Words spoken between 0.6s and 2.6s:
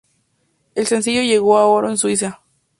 El sencillo llegó a oro en Suecia.